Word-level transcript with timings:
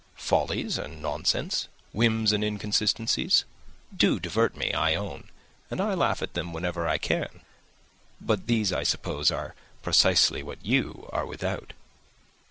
Follies 0.15 0.79
and 0.79 0.99
nonsense, 0.99 1.67
whims 1.93 2.31
and 2.31 2.43
inconsistencies, 2.43 3.45
do 3.95 4.19
divert 4.19 4.57
me, 4.57 4.73
I 4.73 4.95
own, 4.95 5.29
and 5.69 5.79
I 5.79 5.93
laugh 5.93 6.23
at 6.23 6.33
them 6.33 6.51
whenever 6.53 6.87
I 6.89 6.97
can. 6.97 7.41
But 8.19 8.47
these, 8.47 8.73
I 8.73 8.81
suppose, 8.81 9.29
are 9.29 9.53
precisely 9.83 10.41
what 10.41 10.65
you 10.65 11.07
are 11.13 11.27
without." 11.27 11.73